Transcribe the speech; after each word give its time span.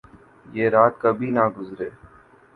یہ 0.45 0.65
رات 0.69 0.93
کبھی 1.01 1.29
نہ 1.31 1.43
گزرے 1.57 1.89